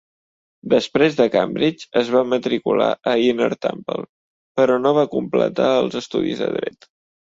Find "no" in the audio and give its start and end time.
4.87-4.95